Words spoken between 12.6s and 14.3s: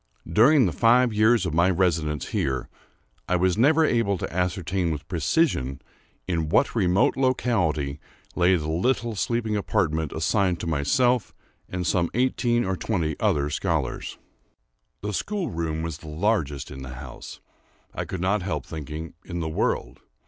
or twenty other scholars.